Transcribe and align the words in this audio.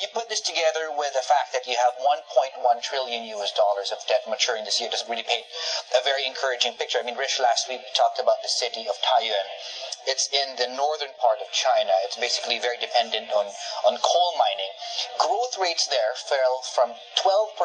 you 0.00 0.06
put 0.14 0.28
this 0.30 0.40
together 0.40 0.94
with 0.94 1.12
the 1.14 1.26
fact 1.26 1.50
that 1.52 1.66
you 1.66 1.74
have 1.74 1.94
1.1 1.98 2.54
trillion 2.82 3.24
US 3.38 3.52
dollars 3.52 3.90
of 3.90 3.98
debt 4.06 4.22
maturing 4.30 4.64
this 4.64 4.80
year, 4.80 4.90
doesn't 4.90 5.10
really 5.10 5.26
paint 5.26 5.46
a 5.94 6.02
very 6.06 6.22
encouraging 6.26 6.78
picture. 6.78 6.98
I 6.98 7.04
mean, 7.04 7.18
Rich, 7.18 7.42
last 7.42 7.66
week 7.68 7.82
we 7.82 7.90
talked 7.94 8.22
about 8.22 8.38
the 8.42 8.48
city 8.50 8.86
of 8.86 8.94
Taiyuan. 9.02 9.46
It's 10.06 10.30
in 10.30 10.56
the 10.56 10.70
northern 10.72 11.12
part 11.18 11.42
of 11.42 11.50
China. 11.50 11.90
It's 12.06 12.16
basically 12.16 12.62
very 12.62 12.78
dependent 12.78 13.28
on, 13.34 13.50
on 13.84 13.98
coal 13.98 14.32
mining. 14.38 14.72
Growth 15.18 15.58
rates 15.60 15.90
there 15.90 16.14
fell 16.14 16.62
from 16.62 16.94
12% 17.18 17.58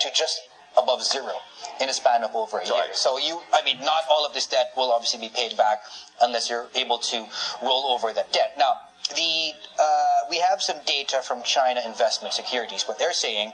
to 0.00 0.08
just 0.16 0.48
above 0.76 1.04
zero 1.04 1.34
in 1.80 1.88
a 1.88 1.92
span 1.92 2.24
of 2.24 2.34
over 2.34 2.58
a 2.58 2.64
year. 2.64 2.74
Right. 2.74 2.96
So 2.96 3.18
you, 3.18 3.40
I 3.52 3.62
mean, 3.62 3.78
not 3.80 4.04
all 4.10 4.26
of 4.26 4.34
this 4.34 4.46
debt 4.46 4.72
will 4.76 4.90
obviously 4.90 5.20
be 5.20 5.28
paid 5.28 5.56
back 5.56 5.82
unless 6.20 6.50
you're 6.50 6.68
able 6.74 6.98
to 6.98 7.26
roll 7.62 7.86
over 7.92 8.12
that 8.12 8.32
debt. 8.32 8.54
Now, 8.58 8.74
the 9.10 9.52
uh, 9.78 10.26
we 10.30 10.38
have 10.38 10.62
some 10.62 10.78
data 10.86 11.20
from 11.22 11.42
China 11.42 11.82
Investment 11.84 12.34
Securities. 12.34 12.84
What 12.84 12.98
they're 12.98 13.12
saying 13.12 13.52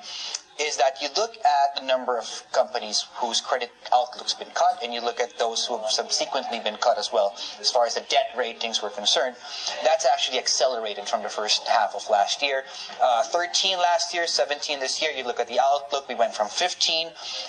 is 0.61 0.77
that 0.77 1.01
you 1.01 1.09
look 1.17 1.37
at 1.45 1.80
number 1.91 2.17
of 2.17 2.27
companies 2.53 3.07
whose 3.17 3.41
credit 3.41 3.71
outlook's 3.93 4.35
been 4.35 4.55
cut, 4.55 4.79
and 4.83 4.95
you 4.95 5.01
look 5.01 5.19
at 5.19 5.37
those 5.39 5.67
who 5.67 5.77
have 5.77 5.91
subsequently 5.91 6.61
been 6.61 6.77
cut 6.77 6.97
as 6.99 7.11
well, 7.13 7.35
as 7.61 7.71
far 7.71 7.85
as 7.87 7.95
the 7.95 8.05
debt 8.09 8.31
ratings 8.39 8.81
were 8.83 8.91
concerned. 8.91 9.35
That's 9.83 10.07
actually 10.07 10.39
accelerated 10.39 11.09
from 11.09 11.23
the 11.23 11.29
first 11.29 11.67
half 11.67 11.95
of 11.95 12.09
last 12.09 12.43
year. 12.43 12.63
Uh, 13.03 13.25
13 13.25 13.77
last 13.79 14.15
year, 14.15 14.27
17 14.27 14.79
this 14.79 15.03
year. 15.03 15.11
You 15.11 15.25
look 15.25 15.41
at 15.41 15.49
the 15.49 15.59
outlook, 15.59 16.09
we 16.09 16.15
went 16.15 16.35
from 16.35 16.49
15, 16.49 17.09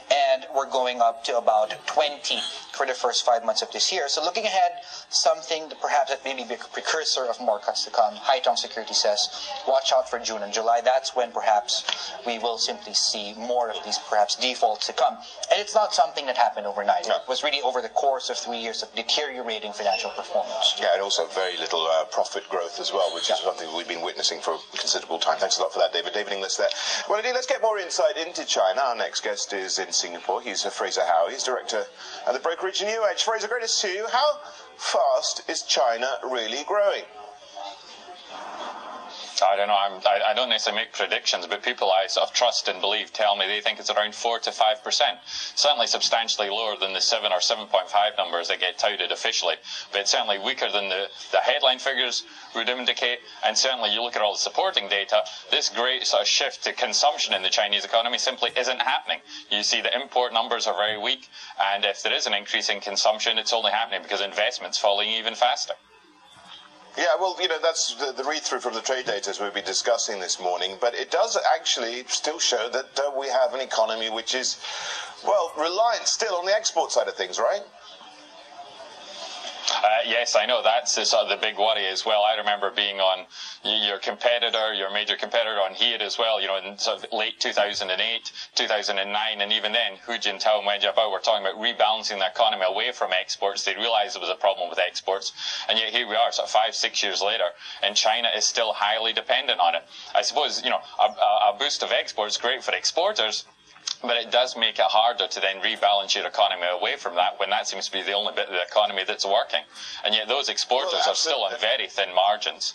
and 0.10 0.46
we're 0.56 0.70
going 0.70 1.02
up 1.02 1.24
to 1.26 1.38
about 1.38 1.76
20 1.86 2.40
for 2.74 2.86
the 2.86 2.94
first 2.94 3.26
five 3.26 3.46
months 3.46 3.62
of 3.62 3.72
this 3.72 3.92
year. 3.92 4.10
So 4.10 4.24
looking 4.24 4.46
ahead, 4.46 4.72
something 5.10 5.70
that 5.70 5.80
perhaps 5.80 6.10
that 6.10 6.24
may 6.24 6.34
be 6.34 6.54
a 6.54 6.58
precursor 6.58 7.26
of 7.26 7.40
more 7.40 7.60
cuts 7.60 7.86
to 7.86 7.92
come. 7.92 8.16
Haitong 8.16 8.58
Security 8.58 8.94
says, 8.94 9.50
watch 9.68 9.92
out 9.94 10.10
for 10.10 10.18
June 10.20 10.42
and 10.42 10.54
July. 10.54 10.82
That's 10.84 11.16
when 11.16 11.32
perhaps 11.32 12.12
we 12.26 12.40
will 12.40 12.58
simply 12.58 12.94
see 12.94 13.34
more 13.36 13.70
of 13.70 13.84
these 13.84 14.00
perhaps 14.10 14.31
defaults 14.36 14.88
to 14.88 14.94
come. 14.94 15.16
And 15.52 15.60
it's 15.60 15.76
not 15.76 15.94
something 15.94 16.26
that 16.26 16.38
happened 16.38 16.68
overnight. 16.68 17.08
No. 17.08 17.16
It 17.16 17.28
was 17.28 17.44
really 17.44 17.62
over 17.62 17.82
the 17.82 17.90
course 17.90 18.30
of 18.30 18.38
three 18.38 18.58
years 18.58 18.84
of 18.84 18.94
deteriorating 18.96 19.74
financial 19.74 20.12
performance. 20.12 20.76
Yeah, 20.80 20.94
and 20.94 21.02
also 21.02 21.28
very 21.28 21.58
little 21.58 21.86
uh, 21.88 22.06
profit 22.06 22.48
growth 22.50 22.80
as 22.80 22.92
well, 22.92 23.14
which 23.14 23.30
is 23.30 23.40
something 23.40 23.68
we've 23.76 23.88
been 23.88 24.04
witnessing 24.04 24.40
for 24.42 24.56
a 24.56 24.78
considerable 24.78 25.20
time. 25.20 25.38
Thanks 25.38 25.58
a 25.58 25.62
lot 25.62 25.74
for 25.74 25.80
that, 25.80 25.94
David. 25.94 26.14
David 26.14 26.34
Ingles 26.34 26.58
there. 26.58 26.70
Well, 27.10 27.20
indeed, 27.20 27.34
let's 27.34 27.48
get 27.48 27.62
more 27.62 27.80
insight 27.80 28.18
into 28.18 28.46
China. 28.46 28.82
Our 28.82 28.96
next 28.96 29.24
guest 29.24 29.54
is 29.54 29.80
in 29.80 29.92
Singapore. 29.92 30.42
He's 30.42 30.66
uh, 30.66 30.70
Fraser 30.70 31.06
Howie. 31.06 31.32
He's 31.34 31.44
director 31.44 31.86
at 32.28 32.34
the 32.34 32.40
brokerage 32.40 32.82
Newedge. 32.82 33.22
Fraser, 33.22 33.48
great 33.48 33.64
to 33.64 33.68
see 33.68 33.96
you. 33.96 34.08
How 34.12 34.40
fast 34.78 35.50
is 35.50 35.64
China 35.64 36.08
really 36.24 36.64
growing? 36.66 37.04
I 39.42 39.56
don't 39.56 39.68
know. 39.68 39.78
I'm, 39.78 40.02
I, 40.06 40.32
I 40.32 40.34
don't 40.34 40.50
necessarily 40.50 40.84
make 40.84 40.94
predictions, 40.94 41.48
but 41.48 41.64
people 41.64 41.92
I 41.92 42.08
sort 42.08 42.28
of 42.28 42.34
trust 42.34 42.68
and 42.68 42.80
believe 42.82 43.12
tell 43.12 43.36
me 43.36 43.48
they 43.48 43.62
think 43.62 43.80
it's 43.80 43.90
around 43.90 44.16
four 44.16 44.40
to 44.40 44.52
five 44.52 44.84
percent. 44.84 45.18
Certainly 45.56 45.88
substantially 45.88 46.50
lower 46.50 46.76
than 46.80 46.94
the 46.94 47.02
seven 47.02 47.32
or 47.32 47.42
seven 47.42 47.68
point 47.68 47.90
five 47.90 48.14
numbers 48.18 48.48
that 48.48 48.60
get 48.60 48.78
touted 48.78 49.12
officially, 49.12 49.56
but 49.92 50.08
certainly 50.08 50.40
weaker 50.40 50.72
than 50.72 50.90
the, 50.90 51.08
the 51.32 51.38
headline 51.38 51.80
figures 51.80 52.24
would 52.56 52.70
indicate. 52.70 53.20
And 53.46 53.58
certainly, 53.58 53.94
you 53.94 54.02
look 54.02 54.16
at 54.16 54.22
all 54.22 54.34
the 54.34 54.40
supporting 54.40 54.88
data. 54.90 55.24
This 55.50 55.70
great 55.70 56.06
sort 56.06 56.22
of 56.22 56.28
shift 56.28 56.64
to 56.66 56.74
consumption 56.74 57.34
in 57.34 57.42
the 57.42 57.50
Chinese 57.50 57.86
economy 57.86 58.18
simply 58.18 58.52
isn't 58.58 58.82
happening. 58.82 59.20
You 59.50 59.64
see, 59.64 59.82
the 59.82 59.96
import 60.00 60.34
numbers 60.34 60.68
are 60.68 60.76
very 60.76 60.98
weak, 60.98 61.28
and 61.62 61.86
if 61.86 62.04
there 62.04 62.14
is 62.14 62.28
an 62.28 62.34
increase 62.34 62.70
in 62.70 62.80
consumption, 62.80 63.38
it's 63.38 63.54
only 63.54 63.72
happening 63.72 64.02
because 64.04 64.22
investment's 64.22 64.78
falling 64.78 65.10
even 65.10 65.36
faster. 65.36 65.74
Yeah, 66.98 67.16
well, 67.20 67.38
you 67.42 67.48
know, 67.48 67.60
that's 67.62 67.96
the, 67.96 68.12
the 68.12 68.24
read 68.24 68.42
through 68.42 68.60
from 68.60 68.74
the 68.74 68.82
trade 68.82 69.06
data 69.06 69.30
as 69.30 69.40
we'll 69.40 69.52
be 69.52 69.62
discussing 69.62 70.20
this 70.20 70.42
morning, 70.42 70.78
but 70.82 70.94
it 70.94 71.10
does 71.10 71.38
actually 71.56 72.04
still 72.08 72.38
show 72.38 72.68
that 72.70 73.00
uh, 73.00 73.12
we 73.18 73.28
have 73.28 73.54
an 73.54 73.62
economy 73.62 74.10
which 74.10 74.36
is, 74.36 74.58
well, 75.26 75.54
reliant 75.58 76.06
still 76.06 76.36
on 76.36 76.46
the 76.46 76.54
export 76.54 76.92
side 76.92 77.08
of 77.08 77.16
things, 77.16 77.40
right? 77.40 77.62
Uh, 79.82 79.88
yes, 80.06 80.36
I 80.36 80.46
know 80.46 80.62
that's 80.62 80.94
the, 80.94 81.06
sort 81.06 81.24
of 81.24 81.30
the 81.30 81.38
big 81.38 81.58
worry 81.58 81.88
as 81.88 82.06
well. 82.06 82.22
I 82.22 82.38
remember 82.38 82.70
being 82.70 83.00
on 83.00 83.26
your 83.64 83.98
competitor, 83.98 84.74
your 84.74 84.92
major 84.94 85.16
competitor 85.16 85.60
on 85.60 85.74
here 85.74 85.98
as 86.00 86.20
well, 86.20 86.40
you 86.40 86.46
know, 86.46 86.58
in 86.58 86.78
sort 86.78 87.04
of 87.04 87.12
late 87.12 87.40
2008, 87.40 88.32
2009, 88.54 89.42
and 89.42 89.52
even 89.52 89.72
then, 89.72 89.94
Hu 90.06 90.14
Jintao 90.14 90.60
and 90.60 90.68
Wen 90.68 90.82
Jiabao 90.82 91.12
were 91.12 91.18
talking 91.18 91.46
about 91.46 91.60
rebalancing 91.60 92.20
the 92.20 92.28
economy 92.28 92.64
away 92.68 92.92
from 92.92 93.12
exports. 93.12 93.66
They 93.66 93.74
realized 93.76 94.14
there 94.14 94.22
was 94.22 94.30
a 94.30 94.36
problem 94.36 94.70
with 94.70 94.78
exports, 94.78 95.34
and 95.68 95.80
yet 95.80 95.90
here 95.90 96.08
we 96.08 96.16
are, 96.16 96.32
sort 96.32 96.48
of 96.48 96.52
five, 96.52 96.76
six 96.76 97.02
years 97.02 97.22
later, 97.24 97.50
and 97.82 97.96
China 97.96 98.30
is 98.36 98.46
still 98.46 98.74
highly 98.74 99.14
dependent 99.14 99.60
on 99.60 99.74
it. 99.74 99.84
I 100.14 100.22
suppose, 100.22 100.64
you 100.64 100.70
know, 100.70 100.82
a, 101.00 101.54
a 101.54 101.56
boost 101.58 101.82
of 101.82 101.92
exports 101.92 102.38
great 102.38 102.64
for 102.64 102.76
exporters, 102.76 103.46
but 104.02 104.18
it 104.18 104.32
does 104.32 104.56
make 104.56 104.80
it 104.80 104.86
harder 104.86 105.28
to 105.28 105.40
then 105.40 105.58
rebalance 105.58 106.16
your 106.16 106.26
economy 106.26 106.68
away 106.68 106.96
from 106.96 107.16
that 107.16 107.40
when 107.40 107.50
that 107.52 107.68
seems 107.68 107.86
to 107.86 107.92
be 107.92 108.02
the 108.02 108.14
only 108.14 108.34
bit 108.34 108.48
of 108.48 108.54
the 108.54 108.62
economy 108.62 109.04
that's 109.04 109.26
working. 109.26 109.64
And 110.04 110.14
yet 110.16 110.28
those 110.28 110.50
exporters 110.50 110.94
Well, 110.94 111.10
are 111.10 111.16
still 111.16 111.44
on 111.44 111.60
very 111.60 111.88
thin 111.88 112.14
margins. 112.14 112.74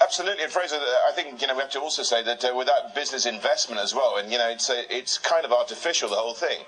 Absolutely, 0.00 0.44
and 0.44 0.52
Fraser, 0.52 0.76
I 0.76 1.12
think 1.12 1.40
you 1.40 1.48
know 1.48 1.54
we 1.54 1.60
have 1.60 1.70
to 1.70 1.80
also 1.80 2.02
say 2.02 2.22
that 2.22 2.44
uh, 2.44 2.54
without 2.54 2.94
business 2.94 3.26
investment 3.26 3.80
as 3.80 3.92
well, 3.92 4.16
and 4.16 4.30
you 4.30 4.38
know 4.38 4.48
it's 4.48 4.70
uh, 4.70 4.82
it's 4.88 5.18
kind 5.18 5.44
of 5.44 5.52
artificial 5.52 6.08
the 6.08 6.16
whole 6.16 6.34
thing. 6.34 6.64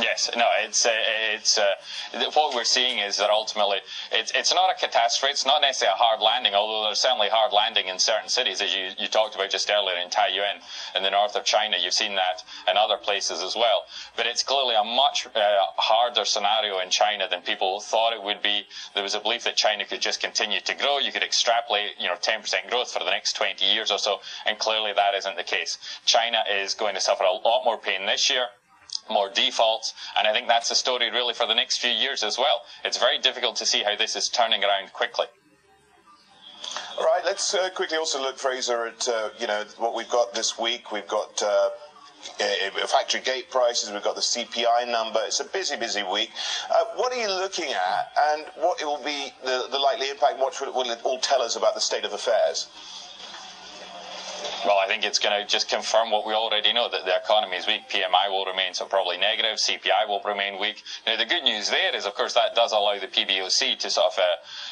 Yes, 0.00 0.30
no, 0.36 0.46
it's 0.62 0.86
uh, 0.86 0.90
it's 1.34 1.58
uh, 1.58 1.74
what 2.34 2.54
we're 2.54 2.64
seeing 2.64 2.98
is 2.98 3.16
that 3.16 3.30
ultimately 3.30 3.78
it's 4.12 4.30
it's 4.32 4.54
not 4.54 4.70
a 4.70 4.78
catastrophe. 4.78 5.32
It's 5.32 5.46
not 5.46 5.60
necessarily 5.60 5.94
a 5.94 6.02
hard 6.02 6.20
landing, 6.20 6.54
although 6.54 6.84
there's 6.84 7.00
certainly 7.00 7.28
hard 7.28 7.52
landing 7.52 7.88
in 7.88 7.98
certain 7.98 8.28
cities, 8.28 8.60
as 8.60 8.74
you, 8.74 8.90
you 8.96 9.08
talked 9.08 9.34
about 9.34 9.50
just 9.50 9.70
earlier 9.70 9.96
in 9.96 10.08
Taiyuan 10.08 10.62
in 10.94 11.02
the 11.02 11.10
north 11.10 11.34
of 11.34 11.44
China. 11.44 11.76
You've 11.80 11.94
seen 11.94 12.14
that 12.14 12.44
in 12.68 12.76
other 12.76 12.96
places 12.96 13.42
as 13.42 13.56
well. 13.56 13.82
But 14.16 14.26
it's 14.26 14.44
clearly 14.44 14.76
a 14.76 14.84
much 14.84 15.26
uh, 15.34 15.40
harder 15.76 16.24
scenario 16.24 16.78
in 16.78 16.90
China 16.90 17.26
than 17.28 17.42
people 17.42 17.80
thought 17.80 18.12
it 18.12 18.22
would 18.22 18.40
be. 18.40 18.66
There 18.94 19.02
was 19.02 19.14
a 19.14 19.20
belief 19.20 19.44
that 19.44 19.56
China 19.56 19.84
could 19.84 20.00
just 20.00 20.20
continue 20.20 20.60
to 20.60 20.74
grow. 20.74 20.98
You 20.98 21.10
could 21.10 21.24
extrapolate, 21.24 21.98
you 21.98 22.06
know, 22.06 22.14
10% 22.14 22.70
growth 22.70 22.92
for 22.92 23.00
the 23.00 23.10
next 23.10 23.32
20 23.34 23.64
years 23.64 23.90
or 23.90 23.98
so, 23.98 24.20
and 24.46 24.58
clearly 24.58 24.92
that 24.92 25.14
isn't 25.16 25.36
the 25.36 25.42
case. 25.42 25.78
China 26.04 26.44
is 26.48 26.74
going 26.74 26.94
to 26.94 27.00
suffer 27.00 27.24
a 27.24 27.32
lot 27.32 27.64
more 27.64 27.78
pain 27.78 28.06
this 28.06 28.30
year 28.30 28.46
more 29.10 29.30
defaults, 29.30 29.94
and 30.18 30.26
I 30.26 30.32
think 30.32 30.48
that's 30.48 30.68
the 30.68 30.74
story 30.74 31.10
really 31.10 31.34
for 31.34 31.46
the 31.46 31.54
next 31.54 31.78
few 31.78 31.90
years 31.90 32.22
as 32.22 32.38
well. 32.38 32.62
It's 32.84 32.98
very 32.98 33.18
difficult 33.18 33.56
to 33.56 33.66
see 33.66 33.82
how 33.82 33.96
this 33.96 34.16
is 34.16 34.28
turning 34.28 34.64
around 34.64 34.92
quickly. 34.92 35.26
All 36.98 37.04
right, 37.04 37.22
let's 37.24 37.54
uh, 37.54 37.70
quickly 37.70 37.96
also 37.96 38.20
look, 38.20 38.38
Fraser, 38.38 38.86
at 38.86 39.08
uh, 39.08 39.30
you 39.38 39.46
know 39.46 39.64
what 39.76 39.94
we've 39.94 40.08
got 40.08 40.34
this 40.34 40.58
week. 40.58 40.92
We've 40.92 41.08
got. 41.08 41.42
Uh, 41.42 41.70
uh, 42.40 42.86
factory 42.88 43.20
gate 43.20 43.48
prices, 43.48 43.92
we've 43.92 44.02
got 44.02 44.16
the 44.16 44.20
CPI 44.20 44.90
number. 44.90 45.20
It's 45.24 45.38
a 45.38 45.44
busy, 45.44 45.76
busy 45.76 46.02
week. 46.02 46.30
Uh, 46.68 46.84
what 46.96 47.12
are 47.12 47.16
you 47.16 47.28
looking 47.28 47.72
at, 47.72 48.12
and 48.32 48.44
what 48.56 48.82
will 48.82 49.02
be 49.04 49.32
the, 49.44 49.68
the 49.70 49.78
likely 49.78 50.10
impact? 50.10 50.38
What 50.38 50.60
will 50.60 50.72
will 50.72 50.90
it 50.90 50.98
all 51.04 51.20
tell 51.20 51.40
us 51.42 51.54
about 51.54 51.74
the 51.74 51.80
state 51.80 52.04
of 52.04 52.12
affairs? 52.12 52.66
Well, 54.64 54.78
I 54.78 54.88
think 54.88 55.04
it's 55.04 55.20
going 55.20 55.38
to 55.38 55.46
just 55.46 55.68
confirm 55.68 56.10
what 56.10 56.26
we 56.26 56.34
already 56.34 56.72
know 56.72 56.88
that 56.88 57.04
the 57.04 57.14
economy 57.16 57.56
is 57.56 57.66
weak. 57.66 57.88
PMI 57.88 58.28
will 58.28 58.44
remain 58.44 58.74
so 58.74 58.86
probably 58.86 59.16
negative. 59.16 59.58
CPI 59.58 60.08
will 60.08 60.20
remain 60.24 60.58
weak. 60.58 60.82
Now, 61.06 61.16
the 61.16 61.24
good 61.24 61.44
news 61.44 61.70
there 61.70 61.94
is, 61.94 62.06
of 62.06 62.14
course, 62.14 62.34
that 62.34 62.56
does 62.56 62.72
allow 62.72 62.98
the 62.98 63.06
PBOC 63.06 63.78
to 63.78 63.90
sort 63.90 64.12
of 64.12 64.18
uh, 64.18 64.22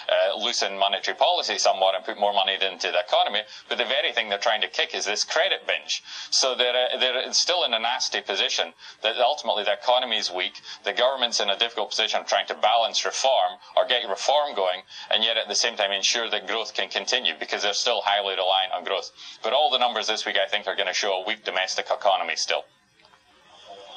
uh, 0.09 0.37
loosen 0.37 0.79
monetary 0.79 1.17
policy 1.17 1.59
somewhat 1.59 1.95
and 1.95 2.05
put 2.05 2.19
more 2.19 2.33
money 2.33 2.55
into 2.55 2.91
the 2.91 3.01
economy. 3.01 3.41
But 3.69 3.79
the 3.79 3.85
very 3.85 4.13
thing 4.13 4.29
they're 4.29 4.39
trying 4.39 4.61
to 4.63 4.69
kick 4.69 4.95
is 4.95 5.05
this 5.05 5.25
credit 5.25 5.67
binge. 5.67 6.03
So 6.31 6.55
they're, 6.55 6.89
uh, 6.95 6.99
they're 6.99 7.33
still 7.33 7.65
in 7.65 7.75
a 7.75 7.79
nasty 7.79 8.21
position 8.21 8.73
that 9.03 9.17
ultimately 9.19 9.65
the 9.65 9.73
economy 9.73 10.19
is 10.19 10.31
weak. 10.31 10.61
The 10.85 10.93
government's 10.93 11.41
in 11.41 11.51
a 11.51 11.59
difficult 11.59 11.91
position 11.91 12.21
of 12.21 12.27
trying 12.27 12.47
to 12.47 12.55
balance 12.55 13.05
reform 13.05 13.59
or 13.77 13.87
get 13.87 14.09
reform 14.09 14.55
going, 14.55 14.83
and 15.11 15.25
yet 15.25 15.37
at 15.37 15.49
the 15.49 15.55
same 15.55 15.77
time 15.77 15.93
ensure 15.93 16.31
that 16.31 16.47
growth 16.47 16.75
can 16.75 16.89
continue 16.89 17.35
because 17.39 17.63
they're 17.63 17.75
still 17.75 18.03
highly 18.05 18.35
reliant 18.35 18.73
on 18.73 18.85
growth. 18.85 19.11
But 19.43 19.53
all 19.53 19.71
the 19.71 19.79
numbers 19.79 20.07
this 20.07 20.25
week, 20.25 20.37
I 20.37 20.49
think, 20.49 20.67
are 20.67 20.77
going 20.77 20.89
to 20.89 20.95
show 20.95 21.23
a 21.23 21.27
weak 21.27 21.45
domestic 21.45 21.87
economy 21.91 22.37
still. 22.37 22.65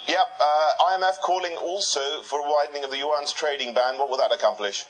Yep, 0.08 0.26
uh, 0.42 0.72
IMF 0.90 1.20
calling 1.20 1.56
also 1.58 2.24
for 2.24 2.40
a 2.40 2.44
widening 2.44 2.84
of 2.84 2.90
the 2.90 2.98
yuan's 2.98 3.32
trading 3.32 3.76
ban. 3.76 4.00
What 4.00 4.10
will 4.10 4.18
that 4.18 4.32
accomplish? 4.32 4.86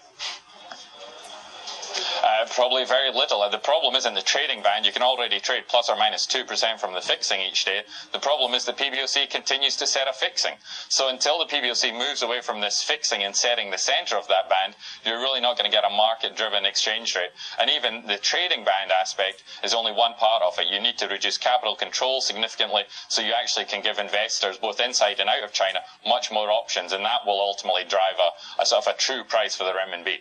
Uh, 2.39 2.45
probably 2.45 2.85
very 2.85 3.11
little. 3.11 3.41
Uh, 3.41 3.49
the 3.49 3.57
problem 3.57 3.95
is 3.95 4.05
in 4.05 4.13
the 4.13 4.21
trading 4.21 4.61
band, 4.61 4.85
You 4.85 4.93
can 4.93 5.01
already 5.01 5.41
trade 5.41 5.65
plus 5.67 5.89
or 5.89 5.97
minus 5.97 6.25
2% 6.25 6.79
from 6.79 6.93
the 6.93 7.01
fixing 7.01 7.41
each 7.41 7.65
day. 7.65 7.81
The 8.13 8.19
problem 8.19 8.53
is 8.53 8.63
the 8.63 8.71
PBOC 8.71 9.29
continues 9.29 9.75
to 9.75 9.85
set 9.85 10.07
a 10.07 10.13
fixing. 10.13 10.53
So 10.87 11.09
until 11.09 11.37
the 11.37 11.47
PBOC 11.47 11.91
moves 11.91 12.21
away 12.21 12.39
from 12.39 12.61
this 12.61 12.81
fixing 12.81 13.23
and 13.23 13.35
setting 13.35 13.71
the 13.71 13.77
center 13.77 14.15
of 14.15 14.29
that 14.29 14.47
band, 14.47 14.75
you're 15.03 15.19
really 15.19 15.41
not 15.41 15.57
going 15.57 15.69
to 15.69 15.75
get 15.75 15.83
a 15.83 15.89
market 15.89 16.37
driven 16.37 16.65
exchange 16.65 17.13
rate. 17.13 17.31
And 17.59 17.69
even 17.69 18.07
the 18.07 18.17
trading 18.17 18.63
band 18.63 18.89
aspect 18.89 19.43
is 19.61 19.73
only 19.73 19.91
one 19.91 20.13
part 20.13 20.41
of 20.41 20.57
it. 20.59 20.67
You 20.67 20.79
need 20.79 20.97
to 20.99 21.09
reduce 21.09 21.37
capital 21.37 21.75
control 21.75 22.21
significantly 22.21 22.83
so 23.09 23.21
you 23.21 23.33
actually 23.33 23.65
can 23.65 23.81
give 23.81 23.99
investors, 23.99 24.57
both 24.57 24.79
inside 24.79 25.19
and 25.19 25.29
out 25.29 25.43
of 25.43 25.51
China, 25.51 25.79
much 26.07 26.31
more 26.31 26.49
options. 26.49 26.93
And 26.93 27.03
that 27.03 27.25
will 27.25 27.41
ultimately 27.41 27.83
drive 27.83 28.15
a, 28.17 28.61
a 28.61 28.65
sort 28.65 28.87
of 28.87 28.95
a 28.95 28.97
true 28.97 29.25
price 29.25 29.57
for 29.57 29.65
the 29.65 29.73
renminbi. 29.73 30.19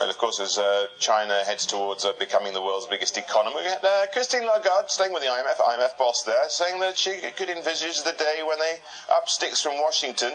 And 0.00 0.10
of 0.10 0.18
course, 0.18 0.40
as 0.40 0.58
uh, 0.58 0.86
China 0.98 1.44
heads 1.44 1.66
towards 1.66 2.04
uh, 2.04 2.12
becoming 2.18 2.52
the 2.52 2.60
world's 2.60 2.86
biggest 2.86 3.16
economy, 3.16 3.60
uh, 3.64 4.06
Christine 4.12 4.44
Lagarde, 4.44 4.90
staying 4.90 5.12
with 5.12 5.22
the 5.22 5.28
IMF, 5.28 5.56
IMF 5.56 5.96
boss 5.96 6.24
there, 6.24 6.48
saying 6.48 6.80
that 6.80 6.98
she 6.98 7.20
could 7.36 7.48
envisage 7.48 8.02
the 8.02 8.12
day 8.12 8.42
when 8.46 8.58
they 8.58 8.78
up 9.12 9.28
sticks 9.28 9.62
from 9.62 9.80
Washington 9.80 10.32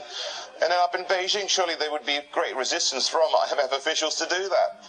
and 0.62 0.72
then 0.72 0.80
up 0.80 0.96
in 0.96 1.04
Beijing. 1.06 1.50
Surely 1.50 1.76
there 1.76 1.92
would 1.92 2.06
be 2.06 2.20
great 2.32 2.56
resistance 2.56 3.10
from 3.10 3.30
IMF 3.34 3.74
officials 3.74 4.16
to 4.16 4.26
do 4.26 4.48
that. 4.48 4.86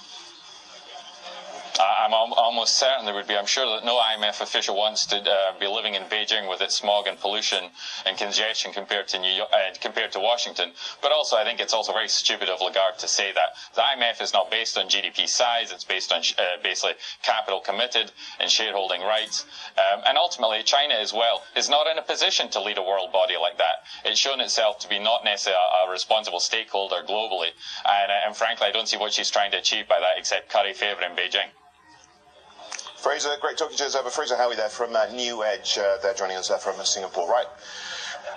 I'm 1.81 2.13
al- 2.13 2.35
almost 2.35 2.79
certain 2.79 3.07
there 3.07 3.15
would 3.15 3.27
be. 3.27 3.37
I'm 3.37 3.47
sure 3.47 3.65
that 3.77 3.85
no 3.85 3.97
IMF 3.97 4.41
official 4.41 4.77
wants 4.77 5.07
to 5.07 5.17
uh, 5.17 5.59
be 5.59 5.67
living 5.67 5.95
in 5.95 6.03
Beijing 6.05 6.49
with 6.49 6.61
its 6.61 6.75
smog 6.75 7.07
and 7.07 7.19
pollution 7.19 7.71
and 8.05 8.19
congestion 8.19 8.73
compared 8.73 9.09
to 9.09 9.19
New 9.19 9.33
York, 9.33 9.49
uh, 9.53 9.73
compared 9.81 10.13
to 10.13 10.21
Washington. 10.21 10.73
But 11.01 11.13
also, 11.13 11.37
I 11.37 11.45
think 11.45 11.61
it's 11.61 11.73
also 11.73 11.93
very 11.93 12.09
stupid 12.09 12.49
of 12.49 12.61
Lagarde 12.61 12.99
to 12.99 13.09
say 13.09 13.33
that 13.33 13.55
the 13.75 13.83
IMF 13.83 14.21
is 14.21 14.33
not 14.33 14.51
based 14.51 14.77
on 14.77 14.89
GDP 14.89 15.29
size. 15.29 15.73
It's 15.73 15.85
based 15.85 16.13
on 16.13 16.21
uh, 16.39 16.61
basically 16.63 16.95
capital 17.23 17.61
committed 17.61 18.13
and 18.41 18.51
shareholding 18.51 19.03
rights. 19.03 19.47
Um, 19.79 20.03
and 20.07 20.19
ultimately, 20.19 20.63
China 20.65 20.95
as 20.95 21.13
well 21.13 21.45
is 21.57 21.71
not 21.71 21.87
in 21.87 21.99
a 21.99 22.03
position 22.03 22.51
to 22.51 22.61
lead 22.61 22.79
a 22.79 22.83
world 22.83 23.13
body 23.13 23.37
like 23.41 23.59
that. 23.59 23.85
It's 24.05 24.21
shown 24.21 24.41
itself 24.41 24.81
to 24.81 24.89
be 24.89 24.99
not 24.99 25.25
necessarily 25.25 25.63
a, 25.85 25.89
a 25.89 25.91
responsible 25.93 26.41
stakeholder 26.41 27.03
globally. 27.09 27.51
And, 27.87 28.11
uh, 28.13 28.27
and 28.27 28.37
frankly, 28.37 28.67
I 28.67 28.73
don't 28.73 28.89
see 28.89 28.99
what 28.99 29.13
she's 29.13 29.31
trying 29.31 29.53
to 29.53 29.59
achieve 29.59 29.89
by 29.89 30.01
that 30.01 30.19
except 30.19 30.51
curry 30.51 30.75
favour 30.75 31.03
in 31.03 31.13
Beijing. 31.13 31.49
Fraser, 33.01 33.31
great 33.41 33.57
talking 33.57 33.79
to 33.79 33.83
you 33.83 33.87
as 33.87 33.97
ever. 33.97 34.11
Fraser 34.11 34.37
Howie 34.37 34.57
there 34.57 34.69
from 34.69 34.95
uh, 34.95 35.07
Newedge. 35.07 35.79
Uh, 35.79 35.97
they're 36.03 36.13
joining 36.13 36.37
us 36.37 36.49
there 36.49 36.59
from 36.59 36.77
Singapore. 36.85 37.27
Right. 37.31 37.47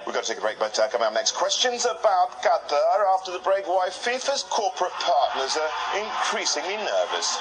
We've 0.05 0.15
got 0.15 0.23
to 0.23 0.29
take 0.29 0.37
a 0.37 0.41
break, 0.41 0.57
but 0.57 0.79
uh, 0.79 0.87
coming 0.87 1.05
up 1.05 1.13
next, 1.13 1.35
questions 1.35 1.83
about 1.83 2.41
Qatar 2.41 3.03
after 3.13 3.33
the 3.33 3.39
break. 3.39 3.67
Why 3.67 3.89
FIFA's 3.89 4.43
corporate 4.43 4.93
partners 4.93 5.57
are 5.57 5.99
increasingly 5.99 6.77
nervous. 6.77 7.37